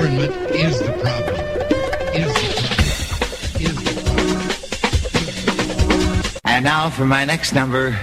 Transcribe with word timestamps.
Government 0.00 0.32
is 0.56 0.80
the 0.80 0.92
problem. 0.96 1.36
Is 2.16 2.32
the 2.32 2.48
problem. 2.56 2.88
Is 3.60 3.76
the 3.84 3.92
problem. 4.00 4.40
And 6.46 6.64
now 6.64 6.88
for 6.88 7.04
my 7.04 7.26
next 7.26 7.52
number, 7.52 7.94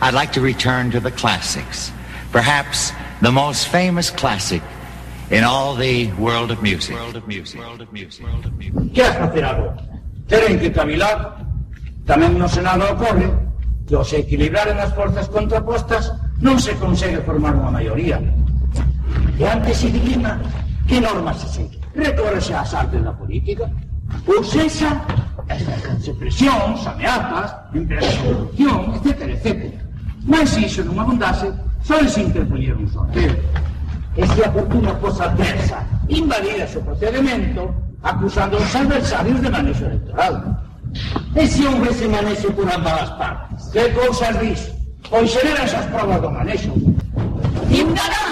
I'd 0.00 0.14
like 0.14 0.30
to 0.34 0.40
return 0.40 0.92
to 0.92 1.00
the 1.00 1.10
classics. 1.10 1.90
Perhaps 2.30 2.92
the 3.22 3.32
most 3.32 3.66
famous 3.66 4.08
classic 4.08 4.62
in 5.32 5.42
all 5.42 5.74
the 5.74 6.12
world 6.12 6.52
of 6.52 6.62
music. 6.62 6.94
World 6.94 7.16
of 7.16 7.26
music. 7.26 7.58
World 7.58 7.80
of 7.80 7.92
music. 7.92 8.24
World 8.24 8.46
of 8.46 8.54
music. 8.56 8.94
Queres 8.94 9.16
facer 9.18 9.42
algo? 9.42 9.74
Teren 10.28 10.60
que 10.62 10.70
cavilar. 10.70 11.42
Tamén 12.06 12.38
no 12.38 12.46
Senado 12.46 12.86
ocorre 12.86 13.26
que 13.90 13.98
ao 13.98 14.06
se 14.06 14.22
equilibraren 14.22 14.78
as 14.78 14.94
forzas 14.94 15.26
contrapostas 15.26 16.14
non 16.38 16.62
se 16.62 16.78
consegue 16.78 17.18
formar 17.26 17.58
unha 17.58 17.74
maioría. 17.74 18.22
E 19.34 19.42
antes 19.42 19.82
se 19.82 19.90
dilima 19.90 20.38
¿Qué 20.92 21.00
normas 21.00 21.40
se 21.40 21.48
siguen? 21.48 21.80
Recórrese 21.94 22.52
a 22.52 22.60
azar 22.60 22.90
de 22.90 23.00
la 23.00 23.16
política. 23.16 23.64
O 24.26 24.44
cesa, 24.44 25.02
alcanza 25.48 26.12
presión, 26.18 26.76
ameaças, 26.86 27.54
empresa 27.72 28.10
de 28.10 28.28
corrupción, 28.28 28.94
etcétera, 28.96 29.32
etcétera. 29.32 29.84
Mas 30.26 30.50
se 30.50 30.66
isso 30.66 30.84
não 30.84 31.00
abundase, 31.00 31.50
só 31.82 31.96
se 32.06 32.20
interponía 32.20 32.74
un 32.76 32.86
sorteo. 32.86 33.34
E 34.18 34.26
se 34.26 34.44
a 34.44 34.52
fortuna 34.52 34.94
fosse 34.96 35.22
adversa, 35.22 35.78
invadira 36.10 36.68
su 36.68 36.78
procedimento, 36.82 37.74
acusando 38.02 38.58
a 38.58 38.60
los 38.60 38.76
adversarios 38.76 39.40
de 39.40 39.48
manejo 39.48 39.86
electoral. 39.86 40.62
Ese 41.34 41.66
hombre 41.68 41.94
se 41.94 42.06
manejo 42.06 42.52
por 42.52 42.70
ambas 42.70 43.10
partes. 43.12 43.70
¿Qué 43.72 43.90
cosas 43.94 44.38
dice? 44.42 44.76
Considera 45.08 45.64
esas 45.64 45.86
pruebas 45.86 46.20
de 46.20 46.28
manejo. 46.28 46.74
¡Indará! 47.70 48.31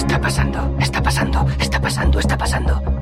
Está 0.00 0.18
pasando, 0.18 0.76
está 0.80 1.02
pasando, 1.02 1.46
está 1.58 1.78
pasando, 1.78 2.18
está 2.18 2.36
pasando. 2.38 2.99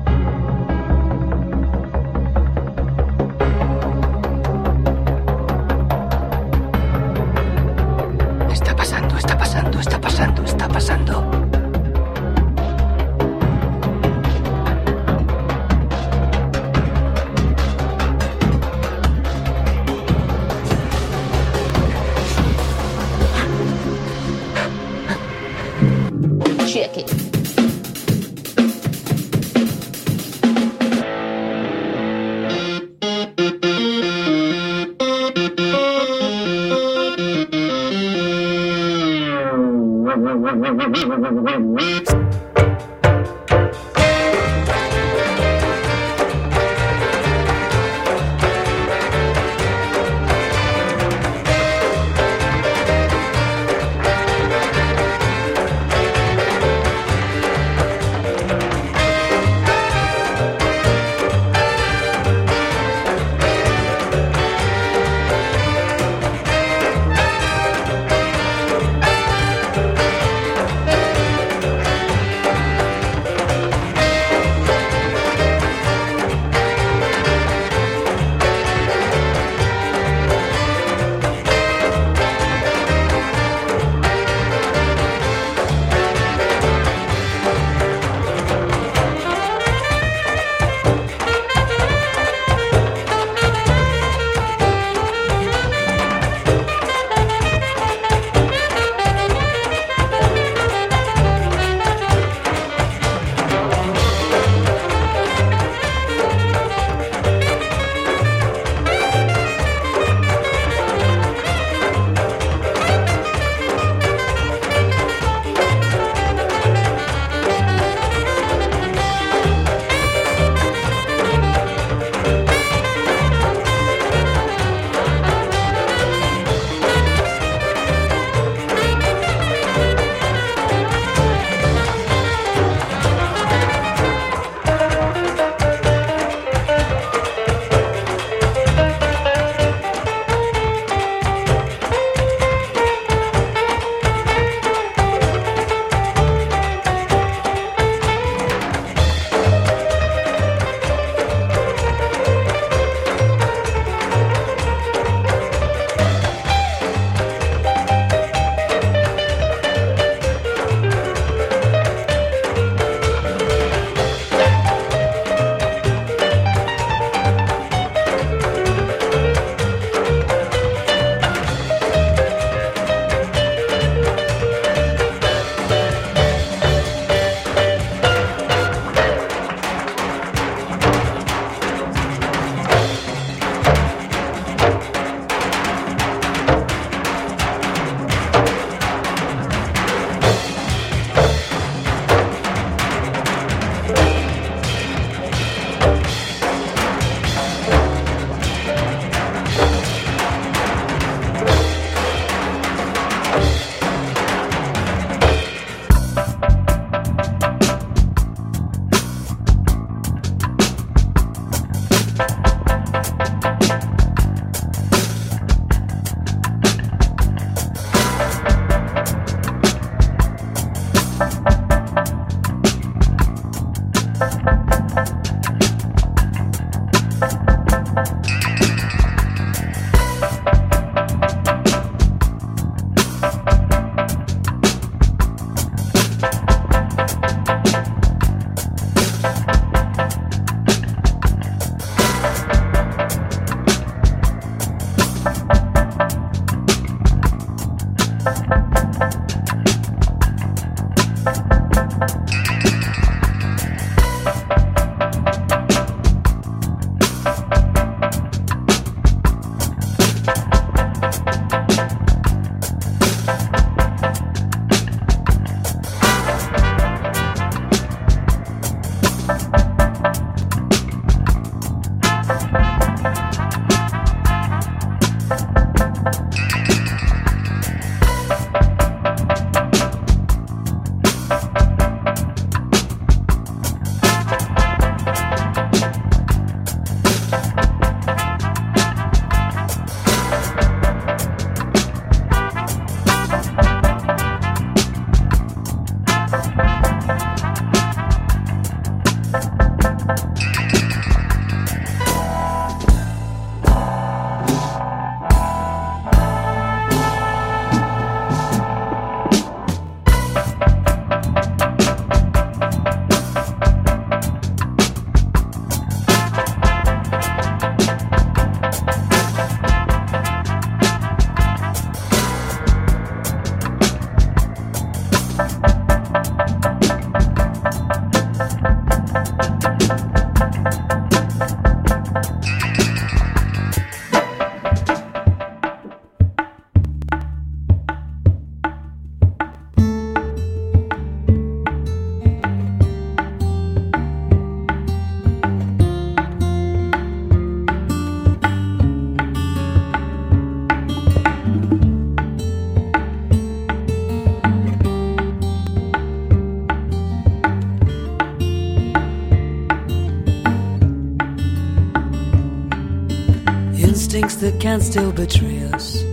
Can 364.69 364.81
still 364.81 365.11
betray 365.11 365.63
us. 365.73 366.03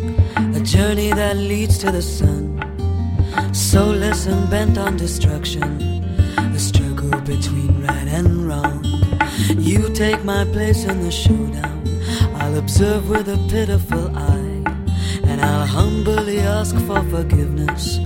A 0.59 0.61
journey 0.75 1.11
that 1.13 1.37
leads 1.37 1.77
to 1.77 1.89
the 1.91 2.01
sun. 2.01 2.43
Soulless 3.53 4.25
and 4.25 4.49
bent 4.49 4.79
on 4.79 4.97
destruction. 4.97 5.69
A 6.59 6.59
struggle 6.59 7.21
between 7.33 7.73
right 7.87 8.09
and 8.19 8.29
wrong. 8.49 8.83
You 9.71 9.93
take 9.93 10.25
my 10.25 10.43
place 10.55 10.85
in 10.91 11.03
the 11.03 11.11
showdown. 11.11 11.83
I'll 12.41 12.57
observe 12.57 13.11
with 13.11 13.29
a 13.29 13.39
pitiful 13.51 14.07
eye. 14.17 14.63
And 15.29 15.39
I'll 15.49 15.67
humbly 15.67 16.39
ask 16.39 16.75
for 16.89 17.03
forgiveness. 17.15 17.99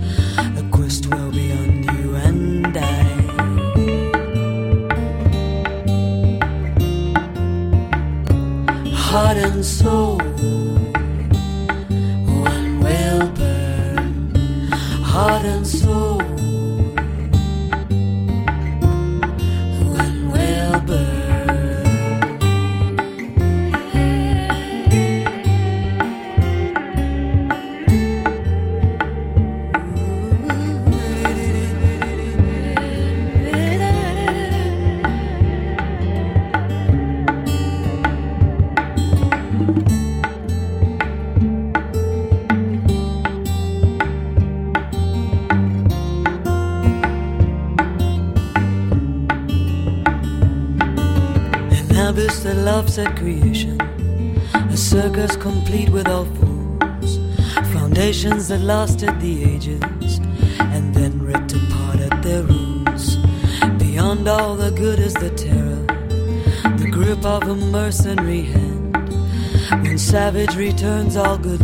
A 0.61 0.63
quest 0.73 1.07
well 1.07 1.31
beyond 1.31 1.85
you 1.95 2.17
and 2.17 2.77
I. 2.77 3.31
Heart 9.11 9.39
and 9.39 9.65
soul, 9.65 10.10
abyss 52.11 52.43
that 52.43 52.57
laughs 52.57 52.99
at 52.99 53.17
creation. 53.17 53.81
A 54.55 54.77
circus 54.77 55.37
complete 55.37 55.91
with 55.91 56.09
all 56.09 56.25
fools. 56.25 57.19
Foundations 57.73 58.49
that 58.49 58.61
lasted 58.61 59.21
the 59.21 59.45
ages 59.45 60.19
and 60.59 60.95
then 60.95 61.23
ripped 61.23 61.53
apart 61.53 62.01
at 62.01 62.23
their 62.23 62.43
roots. 62.43 63.17
Beyond 63.79 64.27
all 64.27 64.57
the 64.57 64.71
good 64.71 64.99
is 64.99 65.15
the 65.15 65.31
terror, 65.31 65.85
the 66.79 66.89
grip 66.91 67.25
of 67.25 67.43
a 67.47 67.55
mercenary 67.55 68.43
hand. 68.43 68.70
When 69.91 69.99
savagery 69.99 70.73
turns 70.73 71.17
all 71.17 71.37
good 71.37 71.61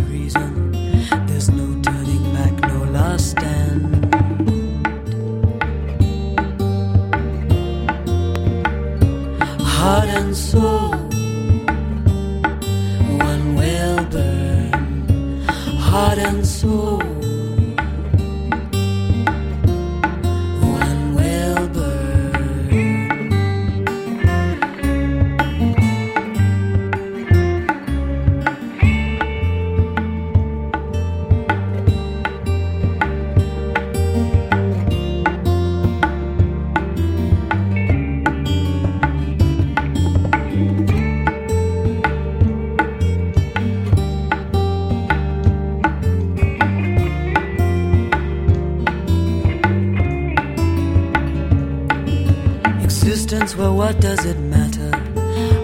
what 53.87 54.01
does 54.01 54.25
it 54.25 54.41
matter? 54.41 54.91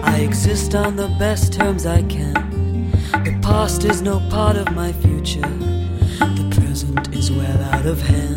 I 0.01 0.19
exist 0.19 0.75
on 0.75 0.95
the 0.95 1.09
best 1.19 1.51
terms 1.51 1.85
I 1.85 2.03
can. 2.03 2.89
The 3.25 3.37
past 3.41 3.83
is 3.83 4.01
no 4.01 4.21
part 4.29 4.55
of 4.55 4.71
my 4.71 4.93
future. 4.93 5.41
The 5.41 6.47
present 6.55 7.13
is 7.13 7.29
well 7.33 7.61
out 7.63 7.85
of 7.85 8.01
hand. 8.01 8.32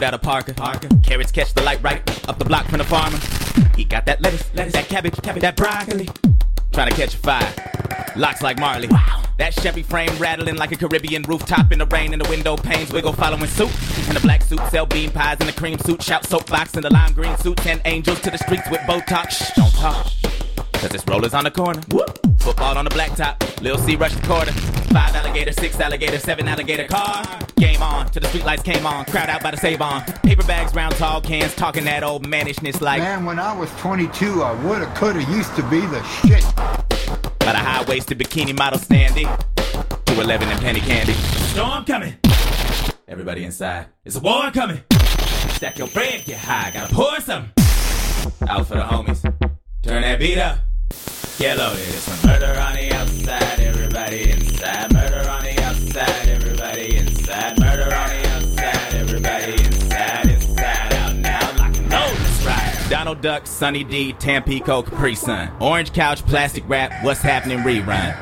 Food 0.00 0.06
out 0.06 0.14
of 0.14 0.22
Parker. 0.22 0.54
Parker. 0.54 0.88
Carrots 1.02 1.30
catch 1.30 1.52
the 1.52 1.62
light 1.62 1.82
right 1.82 2.28
up 2.28 2.38
the 2.38 2.44
block 2.44 2.66
from 2.66 2.78
the 2.78 2.84
farmer. 2.84 3.18
He 3.76 3.84
got 3.84 4.06
that 4.06 4.22
lettuce, 4.22 4.50
lettuce 4.54 4.72
that 4.72 4.88
cabbage, 4.88 5.20
cabbage, 5.22 5.42
that 5.42 5.56
broccoli. 5.56 6.08
Trying 6.72 6.90
to 6.90 6.96
catch 6.96 7.14
a 7.14 7.18
fire. 7.18 7.52
Locks 8.16 8.42
like 8.42 8.58
Marley. 8.58 8.88
That 9.38 9.52
Chevy 9.54 9.82
frame 9.82 10.16
rattling 10.18 10.56
like 10.56 10.72
a 10.72 10.76
Caribbean 10.76 11.22
rooftop 11.22 11.72
in 11.72 11.78
the 11.78 11.86
rain 11.86 12.12
and 12.12 12.22
the 12.22 12.28
window 12.28 12.56
panes 12.56 12.92
wiggle 12.92 13.12
following 13.12 13.46
suit. 13.46 13.70
In 14.08 14.14
the 14.14 14.20
black 14.20 14.42
suit, 14.42 14.60
sell 14.70 14.86
bean 14.86 15.10
pies 15.10 15.38
in 15.40 15.46
the 15.46 15.52
cream 15.52 15.78
suit, 15.78 16.02
shout 16.02 16.26
soapbox 16.26 16.74
in 16.74 16.82
the 16.82 16.90
lime 16.90 17.12
green 17.12 17.36
suits 17.38 17.66
and 17.66 17.80
angels 17.84 18.20
to 18.20 18.30
the 18.30 18.38
streets 18.38 18.68
with 18.70 18.80
Botox. 18.82 19.30
Shh, 19.30 19.52
don't 19.54 19.74
talk. 19.74 20.06
Cause 20.74 20.94
it's 20.94 21.06
rollers 21.06 21.34
on 21.34 21.44
the 21.44 21.50
corner. 21.50 21.82
Football 22.38 22.78
on 22.78 22.84
the 22.86 22.90
blacktop. 22.90 23.60
Lil 23.60 23.76
C 23.76 23.96
rush 23.96 24.14
the 24.14 24.26
quarter. 24.26 24.52
Five 24.92 25.14
alligator, 25.14 25.52
six 25.52 25.78
alligator, 25.78 26.18
seven 26.18 26.48
alligator 26.48 26.86
car. 26.86 27.39
Game 27.60 27.82
on, 27.82 28.08
till 28.08 28.22
the 28.22 28.28
streetlights 28.28 28.64
came 28.64 28.86
on. 28.86 29.04
Crowd 29.04 29.28
out 29.28 29.42
by 29.42 29.50
the 29.50 29.56
save 29.58 29.82
on. 29.82 30.00
Paper 30.22 30.44
bags, 30.44 30.74
round 30.74 30.94
tall 30.94 31.20
cans, 31.20 31.54
talking 31.54 31.84
that 31.84 32.02
old 32.02 32.26
mannishness 32.26 32.80
like. 32.80 33.00
Man, 33.02 33.26
when 33.26 33.38
I 33.38 33.54
was 33.54 33.70
22, 33.72 34.42
I 34.42 34.54
woulda, 34.64 34.86
coulda, 34.96 35.22
used 35.24 35.54
to 35.56 35.62
be 35.64 35.80
the 35.80 36.02
shit. 36.04 36.42
By 37.40 37.52
the 37.52 37.58
high 37.58 37.84
waisted 37.84 38.18
bikini 38.18 38.56
model 38.56 38.78
standing. 38.78 39.26
211 40.06 40.48
and 40.48 40.60
penny 40.62 40.80
candy. 40.80 41.12
Storm 41.12 41.84
coming. 41.84 42.16
Everybody 43.06 43.44
inside. 43.44 43.88
It's 44.06 44.16
a 44.16 44.20
war 44.20 44.50
coming. 44.52 44.80
Stack 45.50 45.76
your 45.76 45.88
bread, 45.88 46.24
get 46.24 46.38
high. 46.38 46.70
Gotta 46.70 46.94
pour 46.94 47.20
some. 47.20 47.52
Out 48.48 48.68
for 48.68 48.76
the 48.76 48.84
homies. 48.88 49.20
Turn 49.82 50.00
that 50.00 50.18
beat 50.18 50.38
up. 50.38 50.60
Get 51.38 51.58
loaded. 51.58 51.80
It's 51.80 52.24
a 52.24 52.26
murder 52.26 52.58
on 52.58 52.72
the 52.72 52.90
outside. 52.94 53.60
Everybody 53.60 54.30
inside. 54.30 54.92
Murder 54.94 55.28
on 55.28 55.42
the 55.42 55.62
outside. 55.62 56.29
Murder 57.58 57.84
on 57.84 58.08
the 58.10 58.28
outside. 58.28 58.94
Everybody 58.94 59.52
out 59.92 61.16
now. 61.16 61.40
Lock 61.58 61.76
and 61.76 61.90
load. 61.90 62.18
Let's 62.18 62.44
ride. 62.44 62.90
Donald 62.90 63.20
Duck, 63.20 63.46
Sunny 63.46 63.84
D, 63.84 64.12
Tampico, 64.14 64.82
Capri 64.82 65.14
Sun. 65.14 65.50
Orange 65.60 65.92
couch, 65.92 66.24
plastic 66.26 66.64
wrap. 66.68 67.04
What's 67.04 67.20
happening? 67.20 67.58
Rerun. 67.58 68.16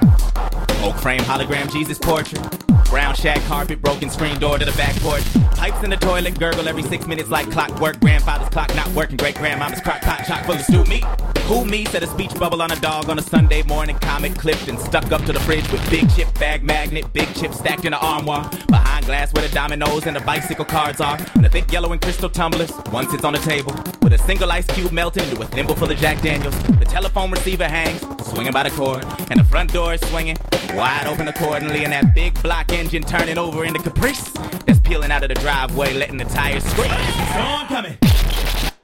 Oak 0.85 0.97
frame 0.97 1.21
hologram 1.21 1.73
Jesus 1.73 1.99
portrait. 1.99 2.43
Brown 2.89 3.15
shag 3.15 3.41
carpet, 3.43 3.83
broken 3.83 4.09
screen 4.09 4.39
door 4.39 4.59
to 4.59 4.65
the 4.65 4.73
back 4.73 4.95
porch. 4.97 5.25
Pipes 5.57 5.83
in 5.83 5.91
the 5.91 5.97
toilet, 5.97 6.39
gurgle 6.39 6.69
every 6.69 6.83
six 6.83 7.07
minutes 7.07 7.29
like 7.29 7.51
clockwork. 7.51 8.01
Grandfather's 8.01 8.49
clock 8.49 8.75
not 8.75 8.89
working, 8.89 9.17
great 9.17 9.37
grandmama's 9.37 9.81
crock 9.81 10.01
pot 10.01 10.25
chock 10.27 10.45
full 10.45 10.55
of 10.55 10.63
stew 10.63 10.85
meat. 10.85 11.05
Who 11.49 11.65
me 11.65 11.87
said 11.87 12.03
a 12.03 12.07
speech 12.07 12.35
bubble 12.35 12.61
on 12.61 12.71
a 12.73 12.77
dog 12.77 13.09
on 13.09 13.19
a 13.19 13.23
Sunday 13.23 13.63
morning, 13.63 13.99
comic 14.01 14.35
clipped 14.35 14.69
and 14.69 14.79
stuck 14.79 15.11
up 15.13 15.25
to 15.25 15.33
the 15.33 15.41
fridge 15.41 15.67
with 15.73 15.81
big 15.89 16.07
chip 16.15 16.29
bag 16.39 16.63
magnet, 16.63 17.11
big 17.15 17.27
chip 17.35 17.55
stacked 17.55 17.87
in 17.87 17.93
the 17.93 17.99
armoire. 17.99 18.47
Behind 18.69 19.07
glass 19.07 19.33
where 19.33 19.49
the 19.49 19.55
dominoes 19.55 20.07
and 20.07 20.15
the 20.15 20.21
bicycle 20.21 20.67
cards 20.67 21.01
are. 21.01 21.17
And 21.35 21.43
the 21.43 21.49
thick 21.49 21.73
yellow 21.73 21.91
and 21.93 22.03
crystal 22.03 22.29
tumblers, 22.29 22.71
one 22.91 23.09
sits 23.09 23.25
on 23.25 23.33
the 23.33 23.39
table 23.39 23.73
with 24.03 24.13
a 24.13 24.19
single 24.19 24.53
ice 24.53 24.67
cube 24.67 24.93
melted 24.93 25.23
into 25.23 25.41
a 25.41 25.47
thimble 25.47 25.75
full 25.75 25.91
of 25.91 25.97
Jack 25.97 26.21
Daniels. 26.21 26.55
The 26.65 26.85
telephone 26.85 27.31
receiver 27.31 27.67
hangs, 27.67 28.03
swinging 28.29 28.53
by 28.53 28.65
the 28.65 28.71
cord, 28.71 29.03
and 29.31 29.41
the 29.41 29.45
front 29.45 29.73
door 29.73 29.95
is 29.95 30.03
swinging 30.03 30.37
wide 30.75 31.07
open 31.07 31.29
accordingly, 31.29 31.83
and 31.83 31.95
that 31.95 32.15
big 32.15 32.41
block 32.43 32.73
engine 32.73 33.03
turning 33.03 33.39
over 33.39 33.65
into 33.65 33.81
Caprice 33.81 34.33
that's 34.67 34.81
peeling 34.81 35.11
out 35.11 35.23
of 35.23 35.31
the 35.31 35.35
driveway, 35.37 35.95
letting 35.95 36.19
the 36.19 36.27
tires 36.27 36.63
scream. 36.65 36.91
Storm 37.33 37.67
coming. 37.69 37.97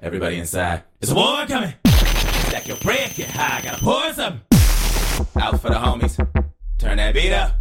Everybody 0.00 0.38
inside. 0.38 0.84
It's 1.02 1.10
a 1.10 1.14
war 1.14 1.44
coming. 1.46 1.74
Stack 2.64 2.68
your 2.68 2.82
bread, 2.82 3.14
get 3.14 3.30
high, 3.30 3.60
gotta 3.62 3.84
pour 3.84 4.10
some. 4.14 4.40
Out 5.36 5.60
for 5.60 5.68
the 5.68 5.74
homies. 5.74 6.16
Turn 6.78 6.96
that 6.96 7.12
beat 7.12 7.30
up. 7.30 7.56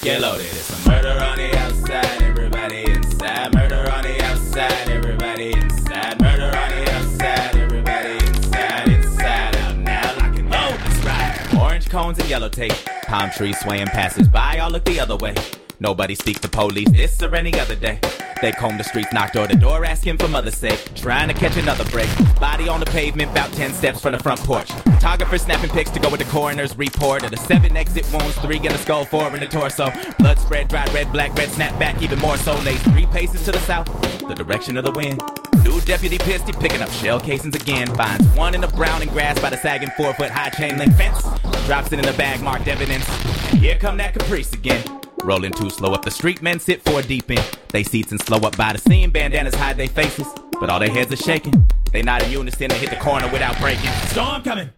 Get 0.00 0.22
loaded. 0.22 0.46
It's 0.46 0.86
a 0.86 0.88
murder 0.88 1.22
on 1.22 1.36
the 1.36 1.54
outside. 1.58 2.22
Everybody 2.22 2.90
inside. 2.90 3.52
Murder 3.52 3.90
on 3.92 4.02
the 4.02 4.24
outside. 4.24 4.88
Everybody 4.88 5.52
inside. 5.52 6.20
Murder 6.22 6.56
on 6.56 6.70
the 6.70 6.92
outside. 6.92 7.56
Everybody 7.56 8.26
inside. 8.26 8.88
Inside 8.88 9.56
out 9.56 9.76
now. 9.76 10.16
Lock 10.16 10.38
and 10.38 10.50
load. 10.50 10.80
Let's 10.80 11.04
ride. 11.04 11.60
Orange 11.60 11.90
cones 11.90 12.18
and 12.18 12.28
yellow 12.30 12.48
tape. 12.48 12.72
Palm 13.02 13.30
trees 13.30 13.60
swaying 13.60 13.88
passers 13.88 14.28
by. 14.28 14.60
All 14.60 14.70
look 14.70 14.86
the 14.86 14.98
other 14.98 15.16
way. 15.16 15.34
Nobody 15.82 16.14
speak 16.14 16.38
to 16.42 16.48
police 16.48 16.88
this 16.90 17.20
or 17.24 17.34
any 17.34 17.58
other 17.58 17.74
day. 17.74 17.98
They 18.40 18.52
comb 18.52 18.78
the 18.78 18.84
streets, 18.84 19.12
knock 19.12 19.32
door 19.32 19.48
to 19.48 19.56
door, 19.56 19.84
asking 19.84 20.18
for 20.18 20.28
mother's 20.28 20.56
sake. 20.56 20.78
Trying 20.94 21.26
to 21.26 21.34
catch 21.34 21.56
another 21.56 21.84
break. 21.86 22.08
Body 22.38 22.68
on 22.68 22.78
the 22.78 22.86
pavement, 22.86 23.32
about 23.32 23.52
10 23.54 23.72
steps 23.72 24.00
from 24.00 24.12
the 24.12 24.20
front 24.20 24.38
porch. 24.44 24.70
Photographer 24.70 25.38
snapping 25.38 25.70
pics 25.70 25.90
to 25.90 25.98
go 25.98 26.08
with 26.08 26.20
the 26.20 26.26
coroner's 26.26 26.78
report. 26.78 27.24
Of 27.24 27.32
the 27.32 27.36
seven 27.36 27.76
exit 27.76 28.08
wounds, 28.12 28.38
three 28.38 28.58
in 28.58 28.62
the 28.62 28.78
skull, 28.78 29.04
four 29.04 29.26
in 29.34 29.40
the 29.40 29.46
torso. 29.46 29.90
Blood 30.20 30.38
spread, 30.38 30.68
dried 30.68 30.94
red, 30.94 31.10
black, 31.10 31.34
red, 31.34 31.50
snap 31.50 31.76
back, 31.80 32.00
even 32.00 32.20
more 32.20 32.36
so. 32.36 32.54
Lays 32.60 32.80
three 32.84 33.06
paces 33.06 33.44
to 33.46 33.50
the 33.50 33.60
south, 33.60 33.86
the 34.28 34.36
direction 34.36 34.76
of 34.76 34.84
the 34.84 34.92
wind. 34.92 35.20
New 35.64 35.80
deputy 35.80 36.18
pissed, 36.18 36.46
picking 36.60 36.80
up 36.80 36.90
shell 36.90 37.18
casings 37.18 37.56
again. 37.56 37.92
Finds 37.96 38.24
one 38.36 38.54
in 38.54 38.60
the 38.60 38.68
brown 38.68 39.02
and 39.02 39.10
grass 39.10 39.36
by 39.40 39.50
the 39.50 39.56
sagging 39.56 39.90
four 39.96 40.14
foot 40.14 40.30
high 40.30 40.50
chain 40.50 40.78
link 40.78 40.94
fence. 40.94 41.22
Drops 41.66 41.90
it 41.90 41.98
in 41.98 42.06
the 42.06 42.14
bag 42.16 42.40
marked 42.40 42.68
evidence. 42.68 43.04
And 43.50 43.58
here 43.58 43.76
come 43.76 43.96
that 43.96 44.14
caprice 44.14 44.52
again. 44.52 45.01
Rolling 45.24 45.52
too 45.52 45.70
slow 45.70 45.92
up 45.92 46.04
the 46.04 46.10
street, 46.10 46.42
men 46.42 46.58
sit 46.58 46.82
four 46.82 47.00
deep 47.00 47.30
in. 47.30 47.42
They 47.68 47.84
seats 47.84 48.10
and 48.10 48.20
slow 48.20 48.38
up 48.38 48.56
by 48.56 48.72
the 48.72 48.78
scene, 48.78 49.10
bandanas 49.10 49.54
hide 49.54 49.76
their 49.76 49.86
faces, 49.86 50.26
but 50.58 50.68
all 50.68 50.80
their 50.80 50.90
heads 50.90 51.12
are 51.12 51.16
shaking. 51.16 51.54
They 51.92 52.02
not 52.02 52.24
in 52.24 52.32
unison 52.32 52.64
and 52.64 52.72
hit 52.72 52.90
the 52.90 52.96
corner 52.96 53.30
without 53.30 53.58
breaking. 53.60 53.90
Storm 54.08 54.42
coming. 54.42 54.70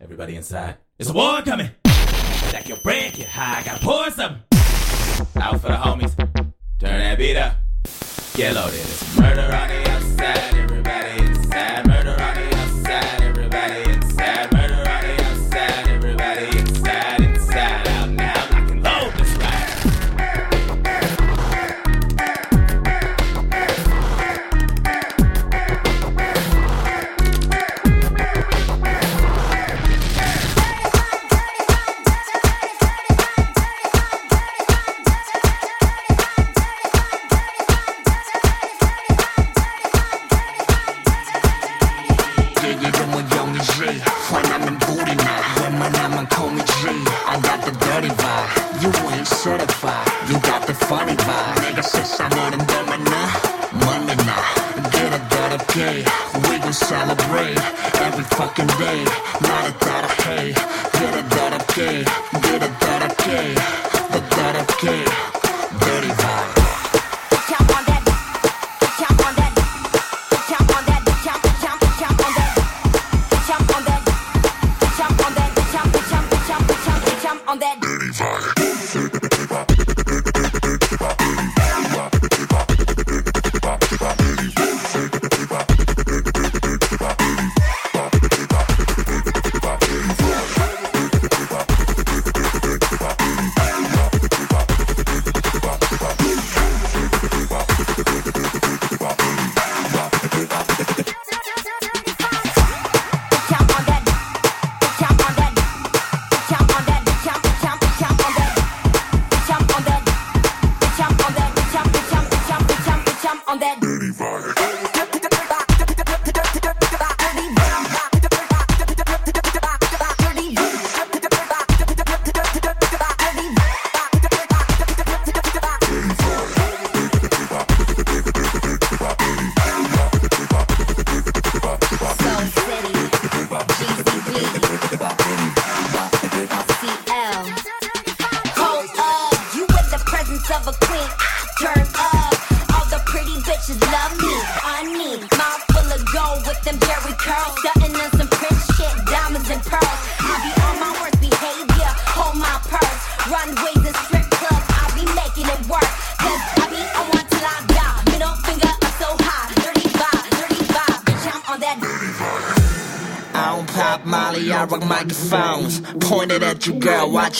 Everybody 0.00 0.34
inside. 0.34 0.76
It's 0.98 1.08
a 1.08 1.12
war 1.12 1.40
coming. 1.42 1.70
Stack 1.86 2.68
your 2.68 2.78
bread, 2.78 3.14
get 3.14 3.28
high, 3.28 3.62
gotta 3.62 3.84
pour 3.84 4.10
some. 4.10 4.42
Out 5.40 5.60
for 5.60 5.68
the 5.68 5.76
homies. 5.76 6.16
Turn 6.80 6.98
that 6.98 7.16
beat 7.16 7.36
up. 7.36 7.54
Get 8.34 8.54
loaded. 8.54 8.74
It's 8.74 9.16
murder 9.16 9.42
on 9.42 9.68
the 9.68 9.90
outside. 9.90 10.63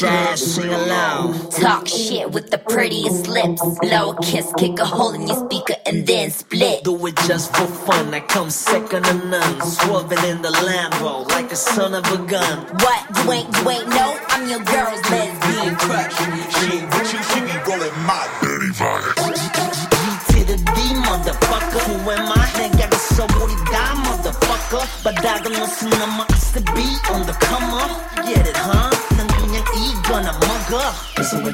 You, 0.00 0.06
girl, 0.06 0.14
watch 0.14 0.26
your 0.26 0.32
ass 0.32 0.40
sing 0.40 0.72
along. 0.72 1.50
Talk 1.50 1.86
shit 1.88 2.30
with 2.30 2.50
the 2.50 2.58
prettiest 2.58 3.28
lips. 3.28 3.62
Blow 3.80 4.10
a 4.10 4.22
kiss, 4.22 4.52
kick 4.58 4.78
a 4.78 4.84
hole 4.84 5.12
in 5.12 5.26
your 5.26 5.36
speaker, 5.36 5.74
and 5.86 6.06
then 6.06 6.30
split. 6.30 6.84
Do 6.84 7.06
it 7.06 7.16
just 7.26 7.54
for 7.54 7.66
fun, 7.66 8.12
I 8.14 8.20
come 8.20 8.50
second 8.50 9.04
to 9.04 9.14
none. 9.14 9.60
Swerving 9.60 10.24
in 10.24 10.42
the 10.42 10.50
Lambo 10.50 11.28
like 11.30 11.52
a 11.52 11.56
son 11.56 11.94
of 11.94 12.04
a 12.12 12.18
gun. 12.26 12.66
What? 12.78 13.24
You 13.24 13.32
ain't, 13.32 13.56
you 13.56 13.70
ain't 13.70 13.88
no? 13.88 14.18
I'm 14.28 14.48
your 14.48 14.60
girl's 14.60 14.83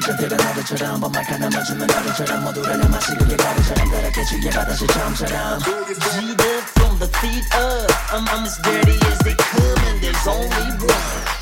왼쪽들은 0.00 0.36
나를처럼 0.38 1.00
범말 1.00 1.22
하나 1.24 1.50
맞추면 1.50 1.86
나를처럼 1.86 2.44
모두를 2.44 2.80
내 2.80 2.88
마시기에 2.88 3.36
가르처럼 3.36 3.90
그렇게 3.90 4.24
지게 4.24 4.48
바다시 4.48 4.86
처음처럼. 4.86 5.58
G'd 5.58 6.40
up 6.40 6.64
from 6.76 6.98
the 6.98 7.10
feet 7.18 7.44
up. 7.54 7.92
I'm, 8.10 8.26
I'm 8.26 8.46
as 8.46 8.56
dirty 8.62 8.96
as 9.12 9.18
they 9.18 9.34
come 9.36 9.84
and 9.84 10.00
there's 10.00 10.26
only 10.26 10.72
one. 10.80 11.39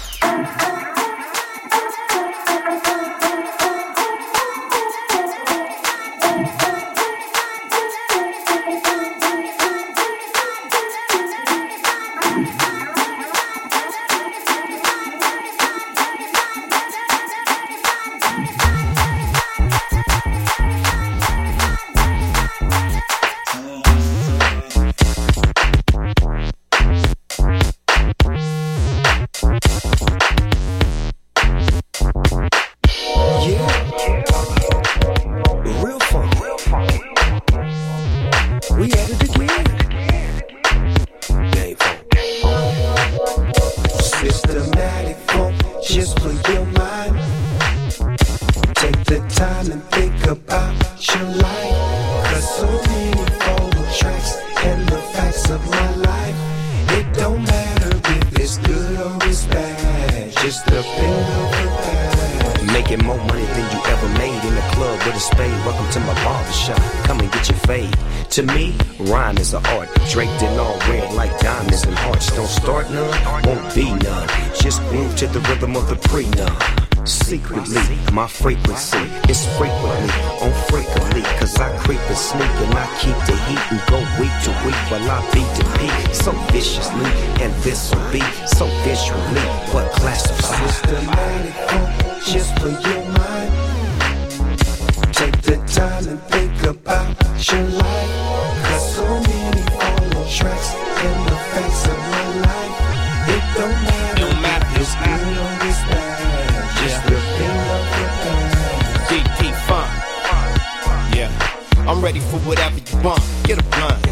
I'm 111.90 112.04
ready 112.04 112.20
for 112.20 112.38
whatever 112.46 112.78
you 112.78 113.02
want. 113.02 113.20
Get 113.46 113.58
a 113.58 113.64
blunt. 113.64 114.06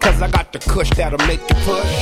Cause 0.00 0.22
I 0.22 0.30
got 0.30 0.54
the 0.54 0.58
kush 0.58 0.88
that'll 0.96 1.18
make 1.26 1.40
you 1.40 1.56
push. 1.68 1.94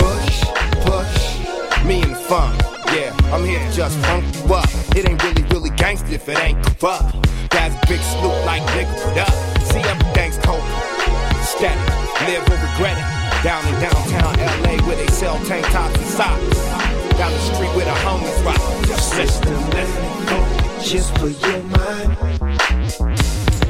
Push, 0.00 0.44
push. 0.80 1.84
Me 1.84 2.00
and 2.00 2.12
the 2.12 2.16
funk. 2.16 2.58
Yeah, 2.88 3.14
I'm 3.30 3.44
here 3.44 3.58
to 3.58 3.70
just 3.70 3.98
funk 4.06 4.24
you 4.34 4.54
up. 4.54 4.64
It 4.96 5.06
ain't 5.06 5.22
really, 5.22 5.42
really 5.52 5.68
gangsta 5.76 6.10
if 6.10 6.26
it 6.26 6.38
ain't 6.38 6.56
corrupt. 6.64 7.20
That's 7.50 7.76
big 7.86 8.00
snoop 8.00 8.32
like 8.48 8.62
nigga, 8.72 8.96
what 9.04 9.28
up? 9.28 9.34
See, 9.68 9.84
everything's 9.84 10.38
cold. 10.38 10.64
Static, 11.44 11.76
live 12.24 12.48
or 12.48 12.56
regret 12.64 12.96
it. 12.96 13.44
Down 13.44 13.60
in 13.68 13.76
downtown 13.78 14.32
LA 14.64 14.80
where 14.88 14.96
they 14.96 15.08
sell 15.08 15.36
tank 15.44 15.66
tops 15.66 15.98
and 15.98 16.06
socks. 16.16 16.56
Down 17.18 17.30
the 17.30 17.40
street 17.52 17.76
where 17.76 17.84
the 17.84 17.98
homies 18.00 18.42
rock. 18.42 18.86
Just 18.86 19.14
listen, 19.18 19.70
listen. 19.76 20.08
Just 20.80 21.18
for 21.18 21.28
your 21.28 21.62
mind. 21.76 23.17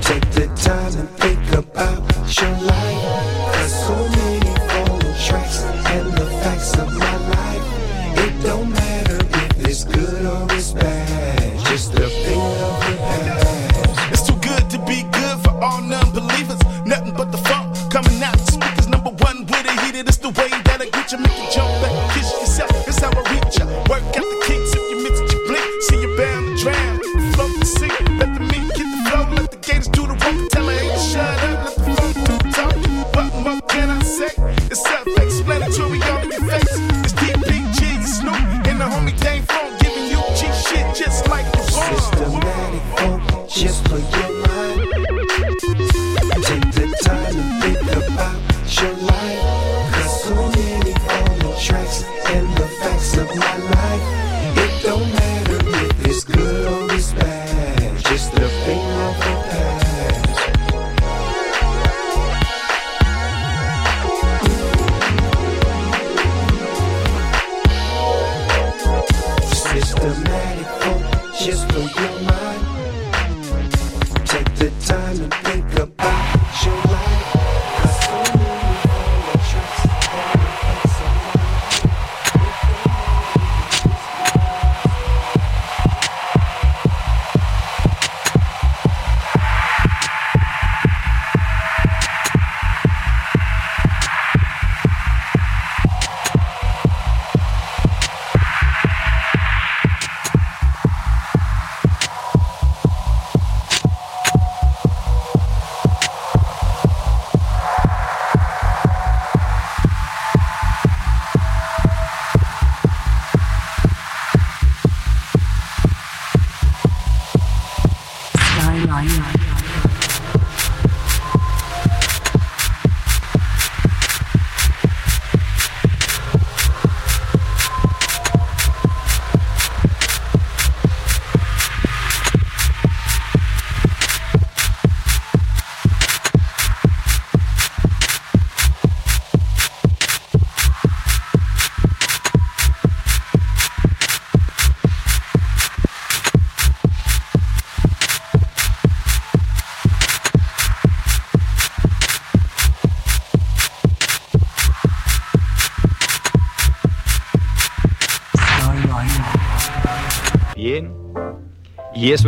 Take 0.09 0.31
the 0.31 0.47
time 0.57 0.95
and 1.01 1.09
think 1.21 1.53
about 1.53 2.01
your 2.41 2.57
life. 2.73 3.69
So 3.69 3.95
many 4.17 4.55
tracks 5.27 5.63
and 5.65 6.11
the 6.15 6.25
facts 6.43 6.73
of 6.79 6.89
my 6.97 7.17
life. 7.37 8.19
It 8.25 8.43
don't 8.43 8.71
matter 8.71 9.19
if 9.19 9.69
it's 9.69 9.85
good 9.85 10.25
or 10.25 10.47
it's 10.57 10.73
bad. 10.73 11.59
Just 11.67 11.93
the 11.93 12.09
thing 12.09 12.41
of 12.41 12.88